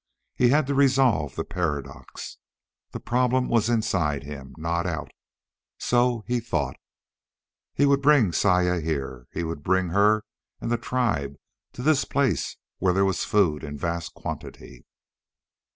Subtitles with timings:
[0.33, 2.39] He had to resolve the paradox.
[2.89, 5.11] The problem was inside him, not out.
[5.77, 6.75] So he thought.
[7.75, 9.27] He would bring Saya here!
[9.31, 10.23] He would bring her
[10.59, 11.35] and the tribe
[11.73, 14.87] to this place where there was food in vast quantity!